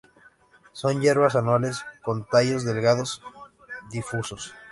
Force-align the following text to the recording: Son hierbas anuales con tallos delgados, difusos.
Son 0.73 0.99
hierbas 0.99 1.35
anuales 1.35 1.85
con 2.03 2.25
tallos 2.25 2.65
delgados, 2.65 3.21
difusos. 3.91 4.55